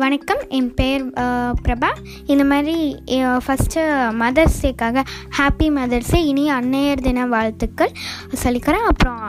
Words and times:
வணக்கம். 0.00 0.40
என் 0.56 0.68
பேர் 0.78 1.04
பிரபா. 1.66 1.88
இந்த 2.32 2.44
மாதிரி 2.50 2.74
ஃபஸ்ட்டு 3.44 3.82
மதர்ஸ் 4.22 4.58
டேக்காக 4.62 5.02
ஹாப்பி 5.38 5.68
மதர்ஸ் 5.76 6.10
டே 6.14 6.20
இனி 6.30 6.44
அன்னையர் 6.56 7.04
தின 7.06 7.24
வாழ்த்துக்கள் 7.34 7.92
சொல்லிக்கிறேன். 8.42 8.84
அப்புறம் 8.90 9.22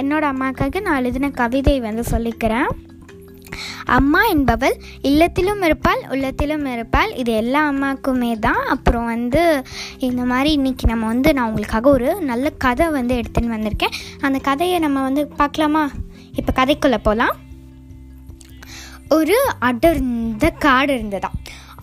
என்னோடய 0.00 0.32
அம்மாக்காக 0.32 0.82
நான் 0.86 0.98
எழுதின 1.02 1.30
கவிதை 1.40 1.76
வந்து 1.86 2.04
சொல்லிக்கிறேன். 2.14 2.68
அம்மா 3.98 4.22
என்பவள் 4.34 4.76
இல்லத்திலும் 5.10 5.62
இருப்பாள் 5.68 6.02
உள்ளத்திலும் 6.14 6.68
இருப்பாள். 6.74 7.12
இது 7.22 7.32
எல்லா 7.42 7.62
அம்மாக்குமே 7.72 8.32
தான். 8.46 8.62
அப்புறம் 8.76 9.08
வந்து 9.14 9.42
இந்த 10.10 10.24
மாதிரி 10.32 10.52
இன்றைக்கி 10.60 10.86
நம்ம 10.92 11.06
வந்து 11.14 11.32
நான் 11.38 11.50
உங்களுக்காக 11.50 11.90
ஒரு 11.98 12.08
நல்ல 12.32 12.50
கதை 12.66 12.88
வந்து 13.00 13.16
எடுத்துன்னு 13.20 13.56
வந்திருக்கேன். 13.56 13.98
அந்த 14.28 14.40
கதையை 14.50 14.78
நம்ம 14.86 15.02
வந்து 15.10 15.24
பார்க்கலாமா? 15.42 15.84
இப்போ 16.40 16.52
கதைக்குள்ளே 16.62 17.00
போகலாம் 17.10 17.36
ஒரு 19.16 19.36
அடர்ந்த 19.68 20.46
காடு 20.64 20.92
இருந்ததாம். 20.96 21.36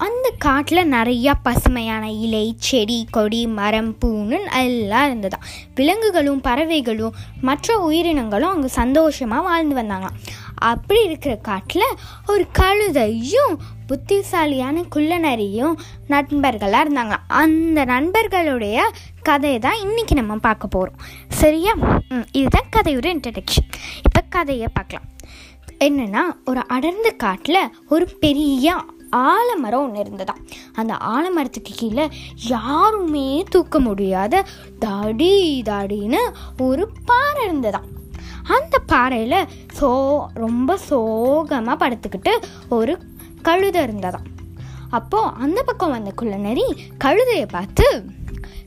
அந்த 0.05 0.27
காட்டில் 0.45 0.91
நிறையா 0.93 1.33
பசுமையான 1.45 2.05
இலை 2.25 2.43
செடி 2.67 2.97
கொடி 3.15 3.39
மரம் 3.57 3.91
பூன்னு 4.01 4.37
எல்லாம் 4.61 5.05
இருந்ததா 5.09 5.39
விலங்குகளும் 5.77 6.41
பறவைகளும் 6.47 7.15
மற்ற 7.47 7.77
உயிரினங்களும் 7.87 8.53
அங்கே 8.55 8.69
சந்தோஷமாக 8.81 9.47
வாழ்ந்து 9.47 9.75
வந்தாங்களாம். 9.79 10.19
அப்படி 10.71 10.99
இருக்கிற 11.07 11.33
காட்டில் 11.49 11.97
ஒரு 12.33 12.43
கழுதையும் 12.59 13.55
புத்திசாலியான 13.89 14.83
குள்ளநரியும் 14.95 15.75
நண்பர்களாக 16.13 16.83
இருந்தாங்க 16.85 17.17
அந்த 17.41 17.79
நண்பர்களுடைய 17.93 18.77
கதையை 19.29 19.59
தான் 19.65 19.81
இன்றைக்கி 19.85 20.15
நம்ம 20.21 20.39
பார்க்க 20.47 20.75
போகிறோம் 20.75 21.01
சரியா? 21.41 21.73
இதுதான் 22.39 22.71
கதையோட 22.77 23.07
இன்ட்ரடக்ஷன் 23.15 23.69
இப்போ 24.07 24.21
கதையை 24.37 24.69
பார்க்கலாம். 24.77 25.09
என்னன்னா 25.79 26.21
ஒரு 26.45 26.67
அடர்ந்த 26.67 27.09
காட்டில் 27.09 27.75
ஒரு 27.89 28.07
பெரிய 28.19 28.75
ஆலமரம் 29.09 29.81
ஒன்று 29.81 30.03
இருந்ததாம். 30.03 30.41
அந்த 30.73 30.97
ஆலமரத்துக்கு 30.99 31.73
கீழே 31.75 32.09
யாருமே 32.47 33.43
தூக்க 33.49 33.79
முடியாத 33.79 34.43
தடி 34.79 35.61
தடின்னு 35.65 36.19
ஒரு 36.57 36.89
பாறை 37.05 37.47
இருந்ததாம். 37.47 37.87
அந்த 38.43 38.79
பாறையில் 38.79 39.47
சோ 39.79 40.25
ரொம்ப 40.33 40.77
சோகமாக 40.77 41.89
படுத்துக்கிட்டு 41.89 42.33
ஒரு 42.69 42.99
கழுதை 43.41 43.83
இருந்ததாம். 43.83 44.25
அப்போது 44.89 45.33
அந்த 45.35 45.63
பக்கம் 45.63 45.89
வந்த 45.89 46.11
குள்ளநரி 46.11 46.65
கழுதையை 47.03 47.47
பார்த்து 47.47 48.05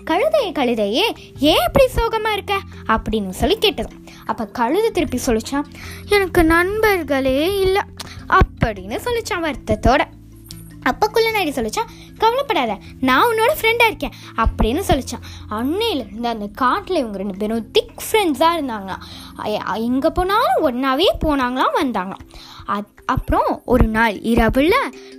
கழுதையை 0.04 0.52
கழுதையே 0.52 1.06
ஏன் 1.38 1.64
இப்படி 1.66 1.88
சோகமாக 1.88 2.34
இருக்க? 2.34 2.60
அப்படின்னு 2.86 3.30
சொல்லி 3.30 3.58
கேட்டதாம். 3.58 4.07
அப்போ 4.26 4.46
கழுது 4.46 4.92
திருப்பி 4.92 5.20
சொல்லிச்சான் 5.26 5.64
எனக்கு 6.08 6.44
நண்பர்களே 6.44 7.60
இல்லை 7.60 7.82
அப்படின்னு 8.28 9.00
சொல்லிச்சான் 9.04 9.52
வருத்தத்தோட. 9.52 10.00
அப்போ 10.92 11.06
குள்ளநரி 11.08 11.52
சொல்லிச்சான் 11.58 11.90
கவலைப்படாத 12.22 12.76
நான் 13.08 13.28
உன்னோட 13.30 13.52
ஃப்ரெண்டாக 13.60 13.90
இருக்கேன் 13.92 14.16
அப்படின்னு 14.44 14.82
சொல்லிச்சான் 14.90 15.24
அன்னையிலேருந்து 15.58 16.30
அந்த 16.34 16.48
காட்டில் 16.62 17.00
இவங்க 17.02 17.18
ரெண்டு 17.22 17.40
பேரும் 17.42 17.66
திக் 17.76 18.04
ஃப்ரெண்ட்ஸாக 18.06 18.56
இருந்தாங்களாம் 18.58 19.82
எங்கே 19.88 20.10
போனாலும் 20.18 20.62
ஒன்றாவே 20.68 21.08
போனாங்களாம் 21.24 21.76
வந்தாங்களாம். 21.82 22.24
அத் 22.74 22.96
அப்புறம் 23.12 23.50
ஒரு 23.72 23.84
நாள் 23.94 24.16
இரவில் 24.30 24.74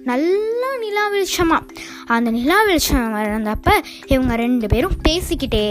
நல்லா 0.09 0.67
நிலா 0.81 1.05
வெளிச்சமாக 1.13 1.77
அந்த 2.15 2.29
நிலா 2.35 2.57
வெளிச்சம் 2.67 3.15
வந்தப்ப 3.15 3.69
இவங்க 4.13 4.33
ரெண்டு 4.41 4.67
பேரும் 4.73 4.97
பேசிக்கிட்டே 5.07 5.63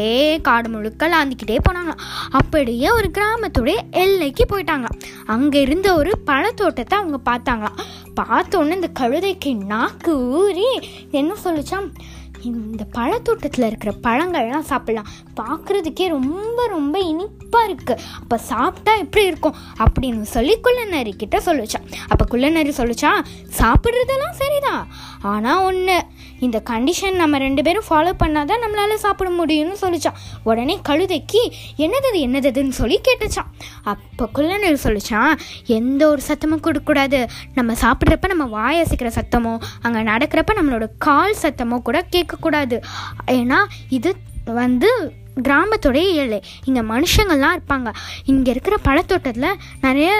காடு 0.49 0.69
முழுக்க 0.73 1.09
லாந்திக்கிட்டே 1.12 1.59
போனாங்களாம். 1.69 2.03
அப்படியே 2.41 2.89
ஒரு 2.99 3.11
கிராமத்துடைய 3.19 3.77
எல்லைக்கு 4.05 4.47
போயிட்டாங்களாம். 4.53 4.99
அங்கே 5.35 5.61
இருந்த 5.67 5.89
ஒரு 6.01 6.12
பழத்தோட்டத்தை 6.31 6.97
அவங்க 7.01 7.21
பார்த்தாங்களாம். 7.31 7.79
பார்த்தோன்னே 8.19 8.77
இந்த 8.77 8.91
கழுதைக்கு 9.01 9.51
நாக்கு 9.67 10.13
ஊறி 10.35 10.69
என்ன 11.11 11.33
சொல்லிச்சான் 11.45 11.89
இந்த 12.43 12.84
பழத்தோட்டத்தில் 12.93 13.66
இருக்கிற 13.66 13.94
பழங்கள்லாம் 14.03 14.59
சாப்பிடலாம். 14.59 15.06
பார்க்குறதுக்கே 15.41 16.09
ரொம்ப 16.09 16.66
ரொம்ப 16.66 16.99
இனிப்பாக 16.99 17.72
இருக்குது 17.72 18.00
அப்போ 18.21 18.38
சாப்பிட்டா 18.38 18.97
எப்படி 18.97 19.26
இருக்கும்? 19.26 19.54
அப்படின்னு 19.78 20.22
சொல்லி 20.22 20.60
குள்ளநரி 20.60 21.16
கிட்ட 21.16 21.38
சொல்லிச்சான் 21.38 21.87
அப்போ 22.09 22.25
குள்ளநரி 22.25 22.72
சொல்லிச்சா 22.77 23.10
சாப்பிட்றதெல்லாம் 23.59 24.37
சரிதான் 24.37 24.87
ஆனால் 25.22 25.62
ஒன்று 25.62 26.03
இந்த 26.41 26.62
கண்டிஷன் 26.71 27.12
நம்ம 27.12 27.38
ரெண்டு 27.38 27.62
பேரும் 27.62 27.87
ஃபாலோ 27.88 28.12
பண்ணால் 28.22 28.44
தான் 28.44 28.60
நம்மளால் 28.60 28.94
சாப்பிட 28.94 29.31
முடியும்னு 29.31 29.77
சொல்லிச்சான் 29.81 30.19
உடனே 30.43 30.81
கழுதைக்கு 30.88 31.43
என்னது 31.77 32.21
என்னதுன்னு 32.21 32.69
சொல்லி 32.69 33.00
கேட்டுச்சான் 33.00 33.48
அப்போ 33.82 34.28
குள்ளநரி 34.32 34.78
சொல்லிச்சான் 34.84 35.32
எந்த 35.66 36.09
ஒரு 36.09 36.21
சத்தமும் 36.28 36.60
கொடுக்கக்கூடாது 36.60 37.28
நம்ம 37.54 37.72
சாப்பிட்றப்ப 37.81 38.27
நம்ம 38.27 38.44
வாயசிக்கிற 38.44 39.10
சத்தமோ 39.15 39.59
அங்கே 39.82 39.98
நடக்கிறப்ப 39.98 40.54
நம்மளோட 40.60 40.88
கால் 40.98 41.34
சத்தமோ 41.43 41.82
கூட 41.82 42.04
கேட்கக்கூடாது. 42.28 42.78
ஏன்னா 43.27 43.56
இது 43.89 44.16
வந்து 44.44 44.91
கிராமத்தோடைய 45.47 46.09
எல்லை 46.22 46.41
இங்கே 46.65 46.81
மனுஷங்கள்லாம் 46.81 47.56
இருப்பாங்க. 47.59 47.91
இங்கே 48.25 48.50
இருக்கிற 48.50 48.76
பழத்தோட்டத்தில் 48.84 49.59
நிறைய 49.81 50.10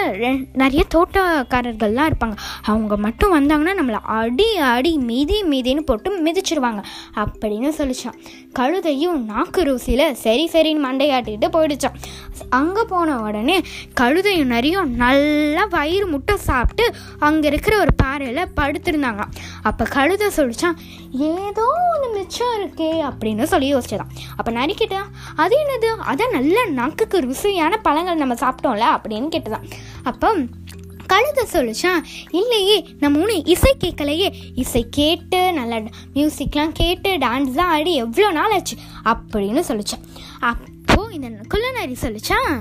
நிறைய 0.53 0.83
தோட்டக்காரர்கள்லாம் 0.95 2.09
இருப்பாங்க. 2.11 2.37
அவங்க 2.61 2.97
மட்டும் 2.97 3.33
வந்தாங்கன்னா 3.37 3.73
நம்மளை 3.79 3.99
அடி 4.19 4.49
அடி 4.73 4.93
மீதி 5.09 5.37
மீதின்னு 5.51 5.83
போட்டு 5.89 6.09
மிதிச்சிருவாங்க. 6.27 6.83
அப்படின்னு 7.21 7.71
சொல்லிச்சான். 7.79 8.17
கழுதையும் 8.59 9.19
நாக்கு 9.31 9.61
ருசியில் 9.69 10.05
சரி 10.25 10.45
சரின்னு 10.53 10.85
மண்டையாட்டிட்டு 10.87 11.47
போயிடுச்சான். 11.55 11.97
அங்கே 12.49 12.83
போன 12.93 13.17
உடனே 13.21 13.57
கழுதையும் 14.01 14.53
நிறையும் 14.55 14.95
நல்லா 15.03 15.65
வயிறு 15.75 16.07
முட்டை 16.07 16.35
சாப்பிட்டு 16.49 16.85
அங்கே 17.19 17.47
இருக்கிற 17.47 17.73
ஒரு 17.79 17.93
பாறையில் 18.03 18.51
படுத்திருந்தாங்க. 18.59 19.23
அப்போ 19.69 19.83
கழுதை 19.97 20.27
சொல்லிச்சான் 20.37 20.77
ஏதோ 21.29 21.65
ஒன்று 21.91 22.07
மிச்சம் 22.15 22.55
இருக்கே 22.59 22.89
அப்படின்னு 23.09 23.43
சொல்லி 23.53 23.67
யோசிச்சதான் 23.75 24.11
அப்போ 24.37 24.51
நரிக்கிட்டான் 24.51 25.08
அது 25.43 25.55
என்னது? 25.63 25.89
அதான் 26.11 26.35
நல்ல 26.37 26.65
நாக்குக்கு 26.79 27.19
ருசியான 27.27 27.79
பழங்கள் 27.87 28.21
நம்ம 28.23 28.37
சாப்பிட்டோம்ல 28.43 28.87
அப்படின்னு 28.95 29.33
கேட்டதான். 29.35 29.67
அப்போ 30.11 30.29
கழுதை 31.11 31.43
சொல்லிச்சான் 31.53 32.01
இல்லையே 32.39 32.75
நம்ம 33.03 33.19
ஒன்று 33.21 33.35
இசை 33.53 33.71
கேட்கலையே. 33.83 34.27
இசை 34.63 34.81
கேட்டு 34.97 35.39
நல்லா 35.59 35.77
மியூசிக்லாம் 36.17 36.75
கேட்டு 36.81 37.11
டான்ஸ்லாம் 37.25 37.71
ஆடி 37.75 37.93
எவ்வளோ 38.05 38.31
நாள் 38.39 38.55
ஆச்சு 38.57 38.75
அப்படின்னு 39.11 39.63
சொல்லிச்சான் 39.69 40.05
அப்போது 40.49 41.15
இந்த 41.15 41.29
குள்ளநரி 41.51 41.95
சொல்லிச்சான் 42.03 42.53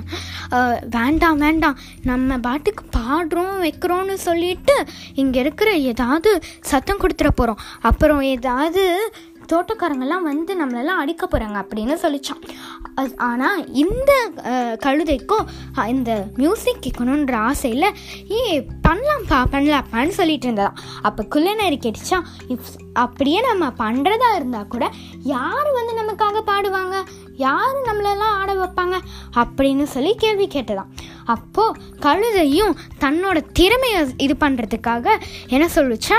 வேண்டாம் 0.96 1.38
வேண்டாம். 1.44 1.76
நம்ம 2.10 2.38
பாட்டுக்கு 2.46 2.84
பாடுறோம் 2.96 3.56
வைக்கிறோன்னு 3.64 4.16
சொல்லிட்டு 4.26 4.74
இங்கே 5.22 5.38
இருக்கிற 5.44 5.70
ஏதாவது 5.92 6.30
சத்தம் 6.70 7.00
கொடுத்துட 7.02 7.30
போகிறோம் 7.40 7.62
அப்புறம் 7.90 8.22
ஏதாவது 8.34 8.84
தோட்டக்காரங்கெல்லாம் 9.52 10.26
வந்து 10.30 10.52
நம்மளெல்லாம் 10.60 11.00
அடிக்க 11.02 11.24
போகிறாங்க 11.26 11.58
அப்படின்னு 11.62 11.94
சொல்லிச்சான். 12.04 12.42
ஆனால் 13.28 13.60
இந்த 13.82 14.12
கழுதைக்கும் 14.84 15.46
இந்த 15.94 16.12
மியூசிக் 16.36 16.82
கேட்கணுன்ற 16.84 17.34
ஆசையில் 17.50 17.88
ஏ 18.38 18.42
பண்ணலாம்ப்பா 18.86 19.38
பண்ணலாம்ப்பான்னு 19.54 20.14
சொல்லிட்டு 20.18 20.46
இருந்ததாம் 20.48 20.78
அப்போ 21.08 21.22
குள்ளநரி 21.34 21.78
கேட்டுச்சா 21.82 22.18
இப் 22.54 22.68
அப்படியே 23.04 23.40
நம்ம 23.48 23.66
பண்ணுறதா 23.82 24.28
இருந்தால் 24.36 24.70
கூட 24.74 24.84
யார் 25.34 25.68
வந்து 25.78 25.92
நமக்காக 26.00 26.42
பாடுவாங்க? 26.50 26.96
யார் 27.46 27.76
நம்மளெல்லாம் 27.88 28.34
ஆட 28.38 28.50
வைப்பாங்க? 28.62 28.96
அப்படின்னு 29.40 29.84
சொல்லி 29.94 30.12
கேள்வி 30.14 30.46
கேட்டதாம் 30.54 30.90
அப்போது 31.34 31.80
கழுதையும் 32.06 32.74
தன்னோட 33.04 33.38
திறமையை 33.52 34.00
இது 34.26 34.34
பண்ணுறதுக்காக 34.40 35.06
என்ன 35.54 35.68
சொல்லுச்சா 35.74 36.18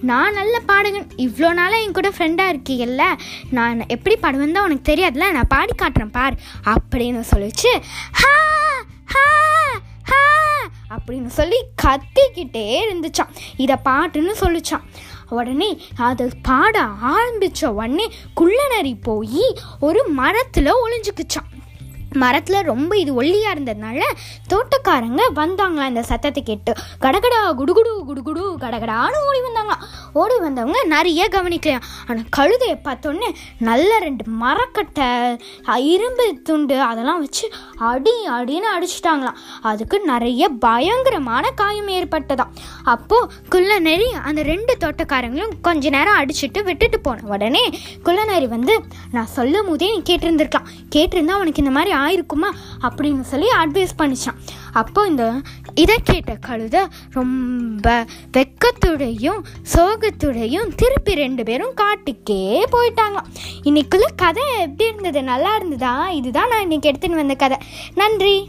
நான் 0.00 0.32
நல்ல 0.32 0.60
பாடுகன். 0.68 1.08
இவ்வளோ 1.16 1.52
நாளாக 1.52 1.82
என் 1.82 1.92
கூட 1.92 2.08
ஃப்ரெண்டாக 2.08 2.52
இருக்கீங்கல்ல? 2.52 3.04
நான் 3.50 3.88
எப்படி 3.88 4.14
பாடுவேன் 4.14 4.52
தான் 4.52 4.64
உனக்கு 4.64 4.92
தெரியாதுல 4.92 5.30
நான் 5.30 5.46
பாடி 5.48 5.72
காட்டுறேன் 5.78 6.10
பார். 6.10 6.36
அப்படின்னு 6.64 7.22
சொல்லிச்சு. 7.34 7.70
ஹா 8.12 8.34
ஹா 9.04 9.26
ஹா 10.04 10.20
அப்படின்னு 10.96 11.26
சொல்லி 11.26 11.64
கத்திக்கிட்டே 11.82 12.66
இருந்துச்சான் 12.84 13.34
இதை 13.56 13.76
பாட்டுன்னு 13.84 14.34
சொல்லிச்சான் 14.40 14.86
உடனே 15.28 15.82
அதை 15.96 16.30
பாட 16.42 16.80
ஆரம்பித்த 16.82 17.72
உடனே 17.72 18.12
குள்ளநரி 18.34 18.94
போய் 18.94 19.56
ஒரு 19.80 20.08
மரத்தில் 20.08 20.78
ஒளிஞ்சுக்குச்சான் 20.84 21.48
மரத்தில் 22.12 22.62
ரொம்ப 22.62 22.96
இது 22.96 23.22
ஒல்லியாக 23.22 23.54
இருந்ததுனால 23.54 24.00
தோட்டக்காரங்க 24.48 25.22
வந்தாங்களாம் 25.34 25.86
இந்த 25.86 26.02
சத்தத்தை 26.02 26.42
கேட்டு. 26.42 26.72
கடகடா 27.00 27.38
குடுகுடு 27.60 27.92
குடுகுடு 28.08 28.42
கடகடான்னு 28.58 29.18
ஓடி 29.28 29.40
வந்தாங்களாம். 29.46 29.84
ஓடி 30.12 30.36
வந்தவங்க 30.38 30.78
நிறைய 30.84 31.28
கவனிக்கலாம். 31.32 31.86
ஆனால் 32.06 32.28
கழுதையை 32.36 32.76
பார்த்தோன்னே 32.84 33.28
நல்ல 33.58 33.98
ரெண்டு 33.98 34.24
மரக்கட்டை 34.42 35.08
இரும்பு 35.94 36.40
துண்டு 36.42 36.80
அதெல்லாம் 36.80 37.20
வச்சு 37.20 37.52
அடி 37.90 38.14
அடின்னு 38.38 38.70
அடிச்சிட்டாங்களாம். 38.76 39.38
அதுக்கு 39.60 40.00
நிறைய 40.00 40.48
பயங்கரமான 40.48 41.50
காயம் 41.50 41.88
ஏற்பட்டதாம் 41.88 42.54
அப்போது 42.84 43.30
குள்ளநரி 43.48 44.08
அந்த 44.12 44.42
ரெண்டு 44.42 44.76
தோட்டக்காரங்களும் 44.84 45.54
கொஞ்ச 45.62 45.88
நேரம் 45.88 46.18
அடிச்சுட்டு 46.20 46.62
விட்டுட்டு 46.64 47.00
போன 47.00 47.24
உடனே 47.24 47.64
குள்ளநரி 48.02 48.46
வந்து 48.46 48.76
நான் 49.12 49.34
சொல்லும் 49.38 49.68
போதே 49.68 49.90
நீ 49.94 50.02
கேட்டிருந்திருக்கலாம். 50.10 50.68
கேட்டிருந்தா 50.96 51.38
உனக்கு 51.42 51.62
இந்த 51.64 51.74
மாதிரி 51.78 51.92
ஆயிருக்குமா? 52.04 52.50
அப்படின்னு 52.88 53.20
சொல்லி 53.20 53.48
அட்வைஸ் 53.62 53.98
பண்ணிச்சான் 53.98 54.38
அப்போ 54.72 55.00
இந்த 55.06 55.24
இதை 55.74 55.96
கேட்ட 56.04 56.32
கழுதை 56.46 56.80
ரொம்ப 57.10 58.06
வெக்கத்துடையும் 58.36 59.40
யோகத்துடையும் 60.00 60.74
திருப்பி 60.76 61.14
ரெண்டு 61.14 61.44
பேரும் 61.44 61.74
காட்டுக்கே 61.74 62.64
போயிட்டாங்களாம். 62.72 63.28
இன்னைக்குள்ள 63.64 64.04
கதை 64.16 64.42
எப்படி 64.58 64.88
இருந்தது? 64.88 65.22
நல்லா 65.22 65.56
இருந்ததா? 65.56 66.10
இதுதான் 66.10 66.48
நான் 66.48 66.60
இன்னைக்கு 66.60 66.90
எடுத்துன்னு 66.90 67.14
வந்த 67.14 67.34
கதை. 67.34 67.56
நன்றி. 67.94 68.48